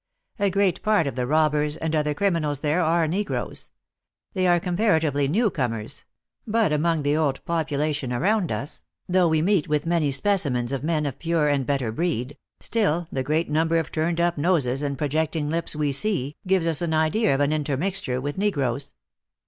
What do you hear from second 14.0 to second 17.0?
up noses and projecting lips we see, gives us an